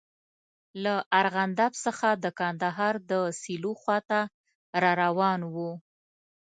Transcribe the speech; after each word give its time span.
له 0.83 0.93
ارغنداب 1.19 1.71
څخه 1.85 2.09
د 2.23 2.25
کندهار 2.39 2.95
د 3.11 3.11
سیلو 3.41 3.71
خواته 3.81 4.19
را 4.81 4.91
روان 5.03 5.39
وو. 5.53 5.71